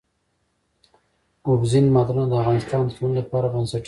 [1.47, 3.79] اوبزین معدنونه د افغانستان د ټولنې لپاره بنسټيز رول لري.